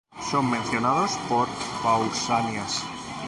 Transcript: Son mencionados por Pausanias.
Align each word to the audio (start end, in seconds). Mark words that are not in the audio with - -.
Son 0.29 0.41
mencionados 0.49 1.11
por 1.29 1.47
Pausanias. 1.83 2.83